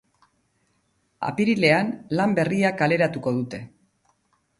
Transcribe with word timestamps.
Apirilean 1.27 1.91
lan 2.21 2.33
berria 2.39 2.73
kaleratuko 2.79 3.35
dute. 3.37 3.61